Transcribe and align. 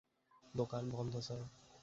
দোকান 0.53 0.83
বন্ধ, 0.89 1.13
স্যার। 1.19 1.41